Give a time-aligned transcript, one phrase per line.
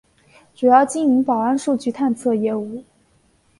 [0.55, 2.83] 主要经营保安数据探测业务。